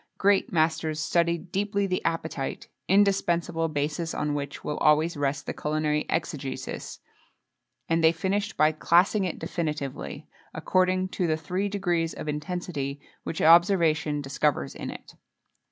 [0.17, 6.07] Great masters studied deeply the appetite indispensable basis, on which will always rest the culinary
[6.09, 6.97] exegesis;
[7.87, 13.43] and they finished by classing it definitively, according to the three degrees of intensity which
[13.43, 15.13] observation discovers in it.